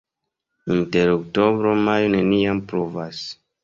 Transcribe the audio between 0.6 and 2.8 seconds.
Inter oktobro-majo neniam